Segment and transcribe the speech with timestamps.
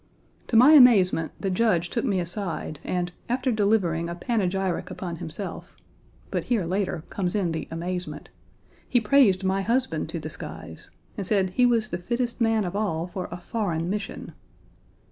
[0.47, 5.77] To my amazement the Judge took me aside, and, after delivering a panegyric upon himself
[6.31, 8.29] (but here, later, comes in the amazement),
[8.89, 12.75] he praised my husband to the skies, and said he was the fittest man of
[12.75, 14.33] all for a foreign mission.